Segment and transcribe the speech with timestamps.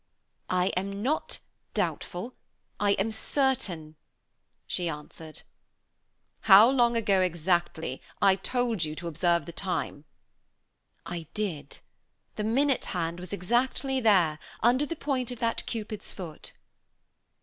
[0.49, 1.37] "I am not
[1.75, 2.33] doubtful,
[2.79, 3.97] I am certain,"
[4.65, 5.43] she answered.
[6.49, 8.01] "How long ago, exactly?
[8.19, 10.05] I told you to observe the time."
[11.05, 11.81] "I did;
[12.35, 16.53] the minute hand was exactly there, under the point of that Cupid's foot."